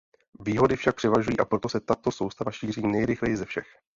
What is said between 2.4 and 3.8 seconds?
šíří nejrychleji ze všech.